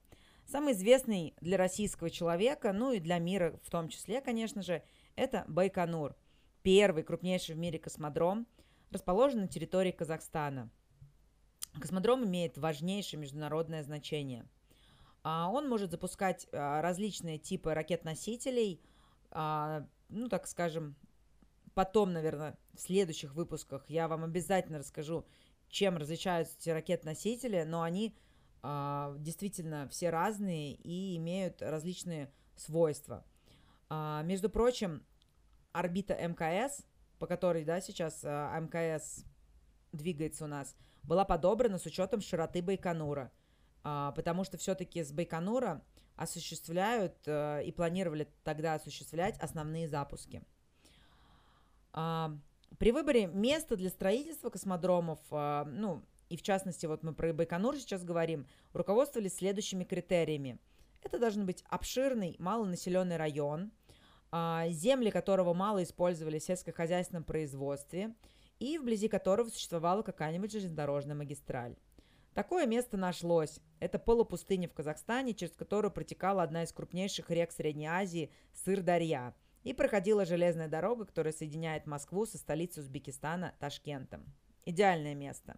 Самый 0.48 0.72
известный 0.72 1.34
для 1.40 1.56
российского 1.56 2.10
человека, 2.10 2.72
ну 2.72 2.90
и 2.90 2.98
для 2.98 3.18
мира 3.18 3.60
в 3.62 3.70
том 3.70 3.88
числе, 3.88 4.20
конечно 4.20 4.62
же, 4.62 4.82
это 5.14 5.44
Байконур. 5.46 6.16
Первый 6.62 7.04
крупнейший 7.04 7.54
в 7.54 7.58
мире 7.58 7.78
космодром, 7.78 8.48
расположен 8.90 9.42
на 9.42 9.48
территории 9.48 9.92
Казахстана. 9.92 10.70
Космодром 11.80 12.24
имеет 12.24 12.58
важнейшее 12.58 13.20
международное 13.20 13.84
значение– 13.84 14.44
а, 15.22 15.50
он 15.50 15.68
может 15.68 15.90
запускать 15.90 16.46
а, 16.52 16.80
различные 16.80 17.38
типы 17.38 17.74
ракет-носителей, 17.74 18.80
а, 19.30 19.86
ну, 20.08 20.28
так 20.28 20.46
скажем, 20.46 20.96
потом, 21.74 22.12
наверное, 22.12 22.56
в 22.74 22.80
следующих 22.80 23.34
выпусках 23.34 23.84
я 23.90 24.08
вам 24.08 24.24
обязательно 24.24 24.78
расскажу, 24.78 25.26
чем 25.68 25.96
различаются 25.96 26.56
эти 26.58 26.70
ракет-носители, 26.70 27.64
но 27.64 27.82
они 27.82 28.16
действительно 28.62 29.88
все 29.88 30.10
разные 30.10 30.74
и 30.74 31.16
имеют 31.16 31.62
различные 31.62 32.32
свойства. 32.56 33.24
Между 33.88 34.50
прочим, 34.50 35.04
орбита 35.72 36.14
МКС, 36.14 36.84
по 37.18 37.26
которой 37.26 37.64
да, 37.64 37.80
сейчас 37.80 38.24
МКС 38.24 39.24
двигается 39.92 40.44
у 40.44 40.48
нас, 40.48 40.76
была 41.02 41.24
подобрана 41.24 41.78
с 41.78 41.86
учетом 41.86 42.20
широты 42.20 42.62
Байконура– 42.62 43.30
а, 43.84 44.12
потому 44.12 44.44
что 44.44 44.58
все-таки 44.58 45.02
с 45.02 45.12
Байконура 45.12 45.82
осуществляют 46.16 47.16
э, 47.26 47.62
и 47.64 47.70
планировали 47.70 48.28
тогда 48.42 48.74
осуществлять 48.74 49.38
основные 49.38 49.88
запуски. 49.88 50.42
А, 51.92 52.36
при 52.78 52.90
выборе 52.90 53.28
места 53.28 53.76
для 53.76 53.88
строительства 53.88 54.50
космодромов, 54.50 55.20
а, 55.30 55.64
ну, 55.64 56.02
и 56.28 56.36
в 56.36 56.42
частности, 56.42 56.86
вот 56.86 57.02
мы 57.02 57.14
про 57.14 57.32
Байконур 57.32 57.76
сейчас 57.76 58.04
говорим, 58.04 58.46
руководствовались 58.72 59.36
следующими 59.36 59.84
критериями. 59.84 60.58
Это 61.02 61.18
должен 61.18 61.46
быть 61.46 61.64
обширный, 61.68 62.36
малонаселенный 62.38 63.16
район, 63.16 63.70
земли 64.32 65.10
которого 65.10 65.54
мало 65.54 65.82
использовали 65.82 66.38
в 66.38 66.42
сельскохозяйственном 66.42 67.24
производстве 67.24 68.14
и 68.58 68.76
вблизи 68.76 69.08
которого 69.08 69.48
существовала 69.48 70.02
какая-нибудь 70.02 70.52
железнодорожная 70.52 71.14
магистраль. 71.14 71.76
Такое 72.34 72.66
место 72.66 72.96
нашлось. 72.96 73.58
Это 73.80 73.98
полупустыня 73.98 74.68
в 74.68 74.74
Казахстане, 74.74 75.34
через 75.34 75.54
которую 75.54 75.90
протекала 75.92 76.42
одна 76.42 76.64
из 76.64 76.72
крупнейших 76.72 77.30
рек 77.30 77.52
Средней 77.52 77.86
Азии– 77.86 78.30
Сыр-Дарья. 78.64 79.34
И 79.64 79.72
проходила 79.72 80.24
железная 80.24 80.68
дорога, 80.68 81.04
которая 81.04 81.32
соединяет 81.32 81.86
Москву 81.86 82.26
со 82.26 82.38
столицей 82.38 82.82
Узбекистана 82.82 83.54
Ташкентом. 83.58 84.24
Идеальное 84.64 85.14
место. 85.14 85.56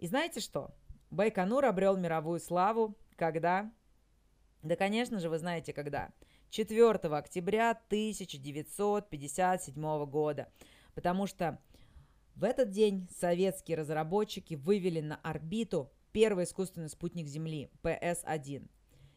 И 0.00 0.06
знаете 0.06 0.40
что? 0.40 0.74
Байконур 1.10 1.66
обрел 1.66 1.98
мировую 1.98 2.40
славу, 2.40 2.96
когда? 3.16 3.70
Да, 4.62 4.74
конечно 4.74 5.20
же, 5.20 5.28
вы 5.28 5.38
знаете, 5.38 5.74
когда. 5.74 6.10
4 6.48 6.90
октября 6.90 7.72
1957 7.72 10.06
года. 10.06 10.50
Потому 10.94 11.26
что 11.26 11.60
в 12.34 12.44
этот 12.44 12.70
день 12.70 13.10
советские 13.14 13.76
разработчики 13.76 14.54
вывели 14.54 15.02
на 15.02 15.16
орбиту 15.16 15.92
первый 16.12 16.44
искусственный 16.44 16.88
спутник 16.88 17.26
Земли 17.26 17.70
ПС-1. 17.82 18.70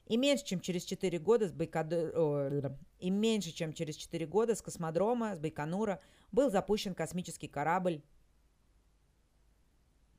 И 0.07 0.17
меньше, 0.17 0.43
чем 0.43 0.59
через 0.59 0.83
4 0.83 1.17
года 1.19 1.47
с 1.47 1.53
Байконура, 1.53 2.77
и 2.99 3.09
меньше, 3.09 3.53
чем 3.53 3.71
через 3.71 3.95
4 3.95 4.25
года 4.25 4.53
с 4.53 4.61
космодрома, 4.61 5.37
с 5.37 5.39
Байконура, 5.39 6.01
был 6.33 6.51
запущен 6.51 6.93
космический 6.93 7.47
корабль. 7.47 8.03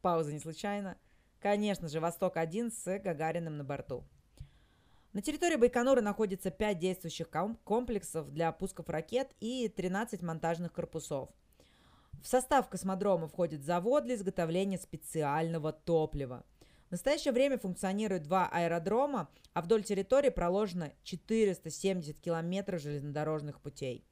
Пауза 0.04 0.32
не 0.32 0.38
случайно. 0.38 0.98
Конечно 1.40 1.88
же, 1.88 1.98
«Восток-1» 1.98 2.70
с 2.70 2.98
Гагариным 2.98 3.56
на 3.56 3.64
борту. 3.64 4.04
На 5.14 5.22
территории 5.22 5.56
Байконура 5.56 6.02
находится 6.02 6.50
5 6.50 6.78
действующих 6.78 7.28
комплексов 7.64 8.30
для 8.30 8.52
пусков 8.52 8.88
ракет 8.90 9.34
и 9.40 9.66
13 9.68 10.22
монтажных 10.22 10.72
корпусов– 10.72 11.30
в 12.24 12.26
состав 12.26 12.70
космодрома 12.70 13.28
входит 13.28 13.64
завод 13.64 14.04
для 14.04 14.14
изготовления 14.14 14.78
специального 14.78 15.72
топлива. 15.72 16.42
В 16.88 16.92
настоящее 16.92 17.32
время 17.32 17.58
функционируют 17.58 18.22
два 18.22 18.48
аэродрома, 18.50 19.28
а 19.52 19.60
вдоль 19.60 19.84
территории 19.84 20.30
проложено 20.30 20.92
470 21.02 22.18
километров 22.20 22.80
железнодорожных 22.80 23.60
путей. 23.60 24.06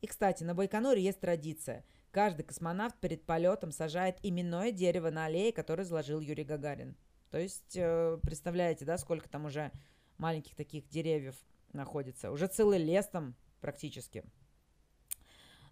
И, 0.00 0.08
кстати, 0.08 0.42
на 0.42 0.56
Байконуре 0.56 1.00
есть 1.00 1.20
традиция. 1.20 1.84
Каждый 2.14 2.44
космонавт 2.44 2.94
перед 3.00 3.26
полетом 3.26 3.72
сажает 3.72 4.18
именное 4.22 4.70
дерево 4.70 5.10
на 5.10 5.24
аллее, 5.24 5.52
которое 5.52 5.82
заложил 5.82 6.20
Юрий 6.20 6.44
Гагарин. 6.44 6.94
То 7.32 7.38
есть, 7.40 7.74
э, 7.74 8.20
представляете, 8.22 8.84
да, 8.84 8.98
сколько 8.98 9.28
там 9.28 9.46
уже 9.46 9.72
маленьких 10.16 10.54
таких 10.54 10.88
деревьев 10.88 11.34
находится. 11.72 12.30
Уже 12.30 12.46
целый 12.46 12.78
лес 12.78 13.08
там 13.08 13.34
практически. 13.60 14.22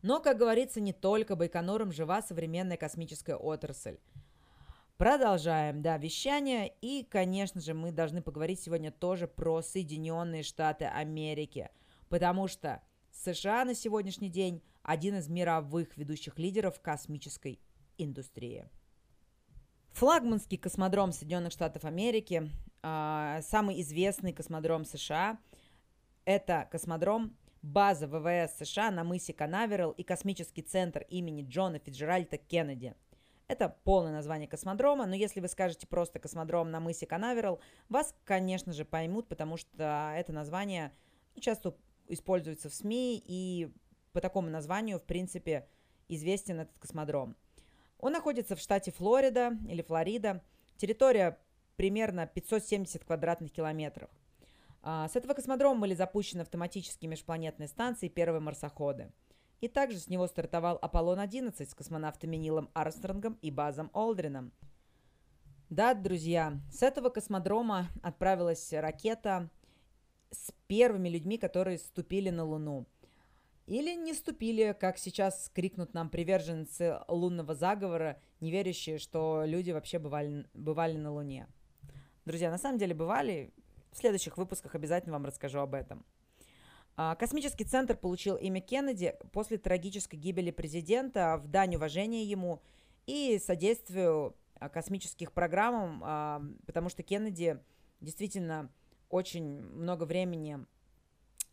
Но, 0.03 0.19
как 0.19 0.37
говорится, 0.37 0.81
не 0.81 0.93
только 0.93 1.37
Байконуром 1.37 1.93
жива 1.93 2.21
современная 2.23 2.77
космическая 2.77 3.37
отрасль. 3.37 3.99
Продолжаем, 4.97 5.81
да, 5.81 5.97
вещание. 5.97 6.75
И, 6.81 7.07
конечно 7.09 7.61
же, 7.61 7.73
мы 7.73 7.93
должны 7.93 8.21
поговорить 8.21 8.61
сегодня 8.61 8.91
тоже 8.91 9.29
про 9.29 9.63
Соединенные 9.63 10.43
Штаты 10.43 10.87
Америки. 10.87 11.71
Потому 12.09 12.49
что 12.49 12.83
США 13.13 13.65
на 13.65 13.77
сегодняшний 13.77 14.29
день 14.29 14.61
один 14.83 15.17
из 15.17 15.29
мировых 15.29 15.97
ведущих 15.97 16.39
лидеров 16.39 16.81
космической 16.81 17.61
индустрии. 17.99 18.69
Флагманский 19.93 20.59
космодром 20.59 21.13
Соединенных 21.13 21.53
Штатов 21.53 21.85
Америки, 21.85 22.51
э, 22.83 23.41
самый 23.43 23.81
известный 23.83 24.33
космодром 24.33 24.85
США, 24.85 25.39
это 26.25 26.69
космодром 26.71 27.37
база 27.63 28.09
ВВС 28.09 28.57
США 28.59 28.91
на 28.91 29.05
мысе 29.05 29.33
Канаверал 29.33 29.93
и 29.93 30.03
космический 30.03 30.63
центр 30.63 31.07
имени 31.09 31.47
Джона 31.49 31.79
Фиджеральда 31.79 32.37
Кеннеди. 32.39 32.95
Это 33.49 33.77
полное 33.85 34.13
название 34.13 34.49
космодрома, 34.49 35.07
но 35.07 35.15
если 35.15 35.41
вы 35.41 35.49
скажете 35.49 35.87
просто 35.87 36.19
космодром 36.19 36.71
на 36.71 36.81
мысе 36.81 37.07
Канаверал, 37.07 37.61
вас, 37.89 38.15
конечно 38.25 38.73
же, 38.73 38.85
поймут, 38.85 39.29
потому 39.29 39.57
что 39.57 40.15
это 40.17 40.33
название 40.33 40.93
часто 41.39 41.77
используется 42.09 42.69
в 42.71 42.75
СМИ, 42.75 43.23
и 43.25 43.71
по 44.13 44.21
такому 44.21 44.49
названию, 44.49 44.99
в 44.99 45.05
принципе, 45.05 45.69
известен 46.09 46.61
этот 46.61 46.79
космодром. 46.79 47.37
Он 47.99 48.13
находится 48.13 48.57
в 48.57 48.61
штате 48.61 48.91
Флорида 48.93 49.59
или 49.69 49.83
Флорида. 49.83 50.43
Территория 50.77 51.39
примерно 51.77 52.27
570 52.27 53.05
квадратных 53.05 53.53
километров. 53.53 54.11
А, 54.83 55.09
с 55.09 55.17
этого 55.17 55.35
космодрома 55.35 55.81
были 55.81 55.95
запущены 55.95 56.41
автоматические 56.43 57.09
межпланетные 57.09 57.69
станции 57.69 58.07
и 58.07 58.11
первые 58.11 58.41
марсоходы. 58.41 59.13
И 59.61 59.69
также 59.69 59.99
с 59.99 60.09
него 60.09 60.27
стартовал 60.27 60.79
Аполлон-11 60.83 61.65
с 61.65 61.75
космонавтами 61.75 62.37
Нилом 62.37 62.69
Армстронгом 62.75 63.39
и 63.43 63.53
Базом 63.53 63.91
Олдрином. 63.93 64.53
Да, 65.71 65.95
друзья, 65.95 66.61
с 66.73 66.83
этого 66.83 67.09
космодрома 67.09 67.89
отправилась 68.03 68.73
ракета 68.73 69.49
с 70.31 70.53
первыми 70.67 71.09
людьми, 71.09 71.39
которые 71.39 71.79
ступили 71.79 72.31
на 72.31 72.45
Луну. 72.45 72.87
Или 73.67 73.95
не 73.95 74.13
ступили, 74.13 74.77
как 74.79 74.99
сейчас 74.99 75.51
крикнут 75.55 75.95
нам 75.95 76.11
приверженцы 76.11 76.99
лунного 77.09 77.55
заговора, 77.55 78.21
не 78.41 78.51
верящие, 78.51 78.99
что 78.99 79.45
люди 79.45 79.71
вообще 79.71 79.99
бывали, 79.99 80.47
бывали 80.53 80.97
на 80.97 81.13
Луне. 81.13 81.47
Друзья, 82.25 82.51
на 82.51 82.59
самом 82.59 82.79
деле 82.79 82.95
бывали, 82.95 83.53
в 83.93 83.99
следующих 83.99 84.37
выпусках 84.37 84.75
обязательно 84.75 85.13
вам 85.13 85.27
расскажу 85.27 85.61
об 85.61 85.75
этом. 85.75 86.05
А, 86.97 87.15
космический 87.15 87.65
центр 87.65 87.97
получил 87.97 88.37
имя 88.37 88.61
Кеннеди 88.61 89.15
после 89.33 89.59
трагической 89.59 90.19
гибели 90.19 90.51
президента 90.51 91.39
в 91.43 91.49
дань 91.49 91.77
уважения 91.77 92.25
ему 92.25 92.63
и 93.07 93.39
содействию 93.39 94.37
а, 94.57 94.69
космических 94.69 95.33
программам, 95.33 96.03
а, 96.05 96.43
потому 96.67 96.89
что 96.89 97.03
Кеннеди 97.03 97.59
действительно 98.01 98.71
очень 99.09 99.63
много 99.63 100.05
времени 100.05 100.67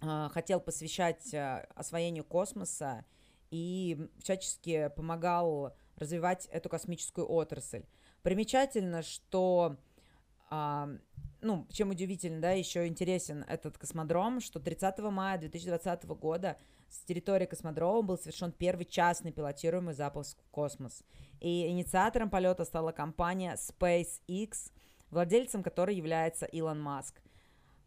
хотел 0.02 0.60
посвящать 0.60 1.34
освоению 1.76 2.24
космоса 2.24 3.06
и 3.52 4.10
всячески 4.24 4.90
помогал 4.96 5.76
развивать 5.96 6.46
эту 6.48 6.70
космическую 6.70 7.30
отрасль. 7.30 7.84
Примечательно, 8.22 9.02
что 9.02 9.78
ну, 11.42 11.68
чем 11.72 11.92
удивительно, 11.92 12.42
да, 12.42 12.52
еще 12.52 12.88
интересен 12.88 13.46
этот 13.48 13.78
космодром, 13.78 14.42
что 14.42 14.60
30 14.60 15.00
мая 15.00 15.38
2020 15.38 16.06
года 16.06 16.58
с 16.90 17.00
территории 17.04 17.46
космодрома 17.46 18.02
был 18.02 18.18
совершен 18.18 18.52
первый 18.52 18.86
частный 18.86 19.32
пилотируемый 19.32 19.94
запуск 19.94 20.38
в 20.42 20.50
космос. 20.50 21.04
И 21.40 21.68
инициатором 21.68 22.30
полета 22.30 22.66
стала 22.66 22.92
компания 22.92 23.56
SpaceX, 23.56 24.72
владельцем 25.12 25.64
которой 25.64 25.96
является 25.96 26.46
Илон 26.46 26.82
Маск. 26.82 27.22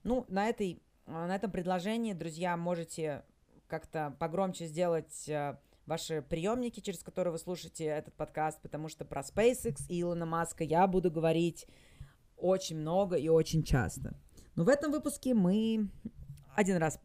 Ну, 0.05 0.25
на, 0.29 0.49
этой, 0.49 0.81
на 1.07 1.35
этом 1.35 1.51
предложении, 1.51 2.13
друзья, 2.13 2.57
можете 2.57 3.25
как-то 3.67 4.15
погромче 4.19 4.67
сделать 4.67 5.29
э, 5.29 5.59
ваши 5.87 6.23
приемники, 6.23 6.81
через 6.81 7.03
которые 7.03 7.33
вы 7.33 7.39
слушаете 7.39 7.85
этот 7.85 8.15
подкаст, 8.15 8.61
потому 8.61 8.89
что 8.89 9.05
про 9.05 9.23
SpaceX 9.23 9.87
и 9.89 10.01
Илона 10.01 10.27
Маска 10.27 10.65
я 10.65 10.87
буду 10.87 11.11
говорить 11.11 11.67
очень 12.37 12.77
много 12.79 13.17
и 13.17 13.29
очень 13.29 13.63
часто. 13.63 14.15
Но 14.55 14.65
в 14.65 14.69
этом 14.69 14.93
выпуске 14.93 15.35
мы 15.35 15.91
один 16.55 16.77
раз 16.77 17.01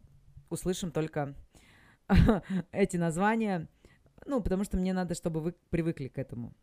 услышим 0.50 0.90
только 0.90 1.34
эти 2.72 2.96
названия, 2.96 3.68
ну, 4.26 4.42
потому 4.42 4.64
что 4.64 4.76
мне 4.76 4.92
надо, 4.92 5.14
чтобы 5.14 5.40
вы 5.40 5.54
привыкли 5.70 6.08
к 6.08 6.18
этому. 6.18 6.54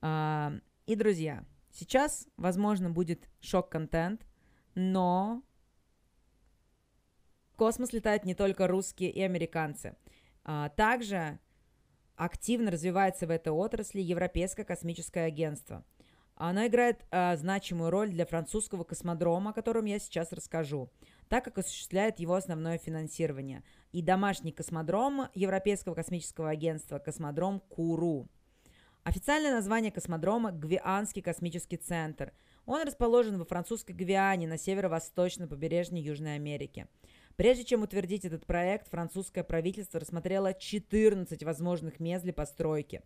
А, 0.00 0.52
и, 0.86 0.94
друзья, 0.96 1.44
сейчас, 1.70 2.26
возможно, 2.36 2.90
будет 2.90 3.28
шок-контент, 3.40 4.26
но 4.74 5.42
космос 7.60 7.92
летают 7.92 8.24
не 8.24 8.34
только 8.34 8.66
русские 8.66 9.10
и 9.10 9.20
американцы. 9.20 9.94
А, 10.44 10.70
также 10.70 11.38
активно 12.16 12.70
развивается 12.70 13.26
в 13.26 13.30
этой 13.30 13.52
отрасли 13.52 14.00
Европейское 14.00 14.64
космическое 14.64 15.26
агентство– 15.26 15.84
она 16.42 16.68
играет 16.68 17.04
э, 17.10 17.36
значимую 17.36 17.90
роль 17.90 18.08
для 18.08 18.24
французского 18.24 18.82
космодрома, 18.82 19.50
о 19.50 19.52
котором 19.52 19.84
я 19.84 19.98
сейчас 19.98 20.32
расскажу, 20.32 20.90
так 21.28 21.44
как 21.44 21.58
осуществляет 21.58 22.18
его 22.18 22.34
основное 22.34 22.78
финансирование. 22.78 23.62
И 23.92 24.00
домашний 24.00 24.50
космодром 24.50 25.28
Европейского 25.34 25.94
космического 25.94 26.48
агентства 26.48 26.98
«Космодром 26.98 27.60
Куру». 27.60 28.26
Официальное 29.02 29.52
название 29.52 29.92
космодрома– 29.92 30.50
Гвианский 30.52 31.20
космический 31.20 31.76
центр. 31.76 32.32
Он 32.64 32.86
расположен 32.86 33.38
во 33.38 33.44
французской 33.44 33.92
Гвиане 33.92 34.48
на 34.48 34.56
северо-восточном 34.56 35.46
побережье 35.46 36.00
Южной 36.00 36.36
Америки. 36.36 36.86
Прежде 37.36 37.64
чем 37.64 37.82
утвердить 37.82 38.24
этот 38.24 38.46
проект, 38.46 38.88
французское 38.88 39.44
правительство 39.44 40.00
рассмотрело 40.00 40.52
14 40.52 41.42
возможных 41.42 42.00
мест 42.00 42.24
для 42.24 42.32
постройки. 42.32 43.02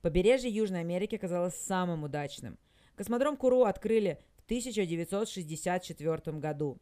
Побережье 0.00 0.50
Южной 0.50 0.80
Америки 0.80 1.16
оказалось 1.16 1.54
самым 1.54 2.04
удачным– 2.04 2.58
Космодром 2.96 3.36
Куру 3.36 3.64
открыли 3.64 4.18
в 4.36 4.44
1964 4.44 6.38
году. 6.38 6.78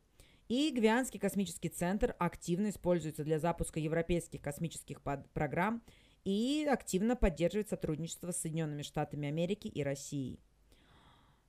И 0.48 0.72
Гвианский 0.72 1.20
космический 1.20 1.68
центр 1.68 2.16
активно 2.18 2.70
используется 2.70 3.22
для 3.22 3.38
запуска 3.38 3.78
европейских 3.78 4.42
космических 4.42 5.00
программ 5.00 5.82
и 6.24 6.66
активно 6.70 7.14
поддерживает 7.14 7.68
сотрудничество 7.68 8.32
с 8.32 8.38
Соединенными 8.38 8.82
Штатами 8.82 9.28
Америки 9.28 9.68
и 9.68 9.84
Россией. 9.84 10.40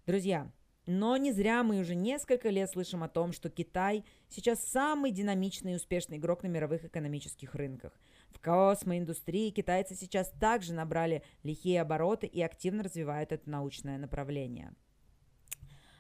Друзья, 0.06 0.52
но 0.92 1.16
не 1.16 1.32
зря 1.32 1.64
мы 1.64 1.80
уже 1.80 1.96
несколько 1.96 2.50
лет 2.50 2.70
слышим 2.70 3.02
о 3.02 3.08
том, 3.08 3.32
что 3.32 3.50
Китай 3.50 4.04
сейчас 4.28 4.62
самый 4.66 5.12
динамичный 5.12 5.72
и 5.72 5.76
успешный 5.76 6.18
игрок 6.18 6.44
на 6.44 6.48
мировых 6.48 6.84
экономических 6.84 7.56
рынках. 7.56 7.98
В 8.30 8.42
космоиндустрии 8.42 9.52
китайцы 9.52 9.96
сейчас 9.96 10.30
также 10.32 10.74
набрали 10.74 11.24
лихие 11.44 11.82
обороты 11.82 12.28
и 12.28 12.42
активно 12.42 12.84
развивают 12.84 13.32
это 13.32 13.50
научное 13.50 13.98
направление. 13.98 14.74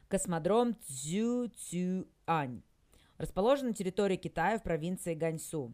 Космодром 0.10 0.76
Цзю-Цюань 0.86 2.62
расположен 3.18 3.68
на 3.68 3.74
территории 3.74 4.18
Китая 4.18 4.60
в 4.60 4.64
провинции 4.64 5.14
Ганьсу. 5.14 5.74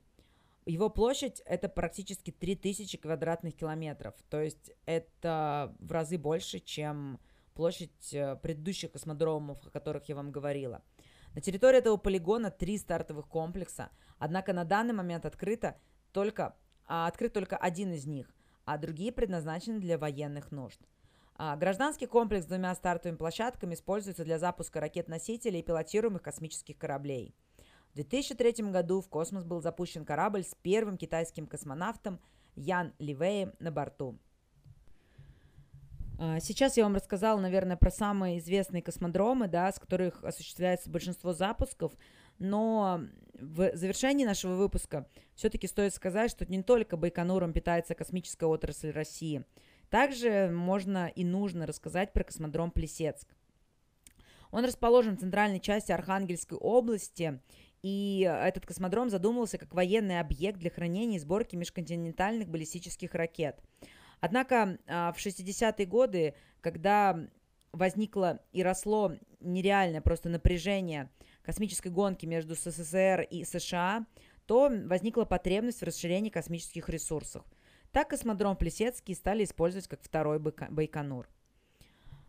Его 0.68 0.92
площадь 0.92 1.42
это 1.46 1.70
практически 1.70 2.30
3000 2.30 3.00
квадратных 3.00 3.56
километров, 3.56 4.14
то 4.30 4.40
есть 4.40 4.74
это 4.86 5.74
в 5.80 5.92
разы 5.92 6.20
больше, 6.20 6.60
чем 6.60 7.20
площадь 7.58 8.14
э, 8.14 8.36
предыдущих 8.36 8.92
космодромов, 8.92 9.58
о 9.66 9.72
которых 9.72 10.08
я 10.08 10.16
вам 10.16 10.32
говорила. 10.32 10.84
На 11.34 11.42
территории 11.42 11.80
этого 11.80 11.98
полигона 11.98 12.52
три 12.52 12.78
стартовых 12.78 13.28
комплекса, 13.28 13.90
однако 14.20 14.54
на 14.54 14.64
данный 14.64 14.94
момент 14.94 15.26
открыто 15.26 15.76
только, 16.12 16.56
а, 16.86 17.08
открыт 17.08 17.34
только 17.34 17.58
один 17.58 17.94
из 17.94 18.06
них, 18.06 18.28
а 18.66 18.78
другие 18.78 19.12
предназначены 19.12 19.80
для 19.80 19.98
военных 19.98 20.52
нужд. 20.52 20.80
А, 21.36 21.56
гражданский 21.56 22.06
комплекс 22.06 22.46
с 22.46 22.48
двумя 22.48 22.76
стартовыми 22.76 23.18
площадками 23.18 23.74
используется 23.74 24.24
для 24.24 24.38
запуска 24.38 24.80
ракет-носителей 24.80 25.62
и 25.62 25.64
пилотируемых 25.64 26.22
космических 26.22 26.78
кораблей. 26.78 27.34
В 27.92 27.96
2003 27.96 28.72
году 28.72 29.02
в 29.02 29.10
космос 29.10 29.44
был 29.44 29.62
запущен 29.62 30.06
корабль 30.06 30.44
с 30.44 30.54
первым 30.62 30.96
китайским 30.96 31.48
космонавтом 31.48 32.20
Ян 32.56 32.94
Ливеем 33.00 33.54
на 33.60 33.72
борту. 33.72 34.20
А, 36.20 36.40
сейчас 36.40 36.78
я 36.78 36.84
вам 36.84 36.96
рассказала, 36.96 37.40
наверное, 37.40 37.78
про 37.78 37.92
самые 37.92 38.40
известные 38.40 38.82
космодромы, 38.82 39.48
да, 39.48 39.72
с 39.72 39.80
которых 39.80 40.24
осуществляется 40.24 40.90
большинство 40.90 41.34
запусков, 41.34 41.94
но 42.40 43.02
в 43.40 43.76
завершении 43.76 44.26
нашего 44.26 44.56
выпуска 44.56 45.08
все-таки 45.36 45.68
стоит 45.68 45.94
сказать, 45.94 46.32
что 46.32 46.46
не 46.48 46.64
только 46.64 46.98
Байконуром 46.98 47.54
питается 47.54 47.94
космическая 47.94 48.48
отрасль 48.48 48.90
России. 48.90 49.46
Также 49.90 50.50
можно 50.50 51.08
и 51.08 51.24
нужно 51.24 51.68
рассказать 51.68 52.14
про 52.14 52.24
космодром 52.24 52.72
Плесецк. 52.72 53.28
Он 54.50 54.66
расположен 54.66 55.18
в 55.18 55.20
центральной 55.20 55.60
части 55.60 55.92
Архангельской 55.92 56.58
области, 56.58 57.42
и 57.84 58.22
этот 58.22 58.66
космодром 58.66 59.10
задумывался 59.10 59.60
как 59.60 59.74
военный 59.76 60.20
объект 60.20 60.58
для 60.58 60.72
хранения 60.72 61.18
и 61.18 61.20
сборки 61.20 61.56
межконтинентальных 61.56 62.50
баллистических 62.50 63.14
ракет– 63.14 63.62
Однако 64.20 64.80
а, 64.88 65.12
в 65.12 65.18
60-е 65.18 65.86
годы, 65.86 66.34
когда 66.62 67.20
возникло 67.72 68.40
и 68.52 68.64
росло 68.64 69.14
нереальное 69.40 70.02
просто 70.02 70.30
напряжение 70.30 71.10
космической 71.44 71.90
гонки 71.90 72.26
между 72.26 72.56
СССР 72.56 73.22
и 73.30 73.44
США, 73.44 74.06
то 74.46 74.70
возникла 74.86 75.26
потребность 75.26 75.82
в 75.82 75.86
расширении 75.86 76.30
космических 76.30 76.90
ресурсов. 76.90 77.44
Так 77.92 78.10
космодром 78.10 78.56
Плесецкий 78.56 79.16
стали 79.16 79.44
использовать 79.44 79.88
как 79.88 80.02
второй 80.02 80.40
Байконур. 80.40 81.30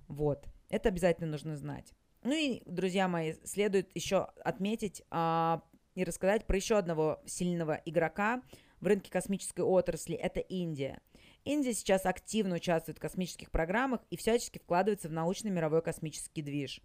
Вот, 0.09 0.47
это 0.69 0.89
обязательно 0.89 1.29
нужно 1.29 1.57
знать. 1.57 1.95
Ну 2.23 2.33
и, 2.33 2.63
друзья 2.67 3.09
мои, 3.09 3.35
следует 3.45 3.95
еще 3.95 4.29
отметить 4.45 5.03
а, 5.11 5.63
и 5.95 6.05
рассказать 6.05 6.47
про 6.47 6.57
еще 6.57 6.77
одного 6.77 7.21
сильного 7.27 7.81
игрока 7.85 8.43
в 8.81 8.87
рынке 8.87 9.11
космической 9.11 9.61
отрасли. 9.61 10.15
Это 10.17 10.41
Индия. 10.41 11.01
Индия 11.45 11.75
сейчас 11.75 12.07
активно 12.07 12.57
участвует 12.57 12.99
в 12.99 13.01
космических 13.01 13.51
программах 13.51 14.01
и 14.11 14.17
всячески 14.17 14.59
вкладывается 14.59 15.09
в 15.09 15.13
научный 15.13 15.51
мировой 15.51 15.83
космический 15.83 16.43
движ. 16.43 16.81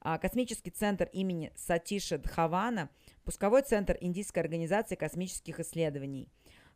А, 0.00 0.18
космический 0.18 0.70
центр 0.70 1.08
имени 1.12 1.52
Сатиша 1.56 2.18
Дхавана– 2.18 2.90
пусковой 3.24 3.62
центр 3.62 3.96
Индийской 4.00 4.42
организации 4.42 4.94
космических 4.94 5.60
исследований. 5.60 6.28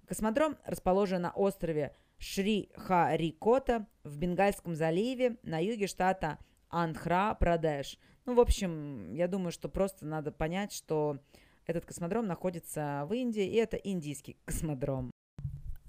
Космодром 0.06 0.56
расположен 0.64 1.22
на 1.22 1.30
острове 1.32 1.94
Шри-Харикота 2.18 3.86
в 4.02 4.16
Бенгальском 4.16 4.74
заливе 4.74 5.36
на 5.42 5.62
юге 5.62 5.86
штата 5.86 6.38
Андхра-Прадеш. 6.70 7.98
Ну, 8.24 8.34
в 8.34 8.40
общем, 8.40 9.12
я 9.14 9.28
думаю, 9.28 9.52
что 9.52 9.68
просто 9.68 10.06
надо 10.06 10.32
понять, 10.32 10.72
что 10.72 11.18
этот 11.66 11.84
космодром 11.84 12.26
находится 12.26 13.04
в 13.06 13.12
Индии, 13.12 13.46
и 13.46 13.56
это 13.56 13.76
индийский 13.76 14.38
космодром. 14.46 15.10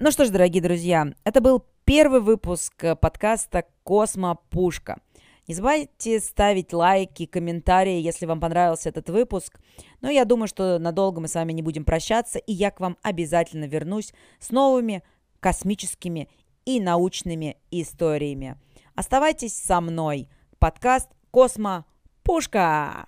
Ну 0.01 0.12
что 0.12 0.23
ж, 0.23 0.29
дорогие 0.29 0.63
друзья, 0.63 1.13
это 1.25 1.41
был 1.41 1.65
первый 1.83 2.21
выпуск 2.21 2.73
подкаста 3.01 3.65
«Космопушка». 3.83 5.01
Не 5.45 5.53
забывайте 5.53 6.21
ставить 6.21 6.71
лайки, 6.71 7.25
комментарии, 7.25 7.99
если 7.99 8.25
вам 8.25 8.39
понравился 8.39 8.88
этот 8.88 9.09
выпуск. 9.09 9.59
Но 9.99 10.09
я 10.09 10.23
думаю, 10.23 10.47
что 10.47 10.79
надолго 10.79 11.19
мы 11.19 11.27
с 11.27 11.35
вами 11.35 11.51
не 11.51 11.62
будем 11.62 11.83
прощаться, 11.83 12.39
и 12.39 12.53
я 12.53 12.71
к 12.71 12.79
вам 12.79 12.95
обязательно 13.01 13.65
вернусь 13.65 14.13
с 14.39 14.51
новыми 14.51 15.03
космическими 15.41 16.29
и 16.63 16.79
научными 16.79 17.57
историями. 17.69 18.55
Оставайтесь 18.95 19.57
со 19.57 19.81
мной. 19.81 20.29
Подкаст 20.59 21.09
«Космопушка». 21.29 23.05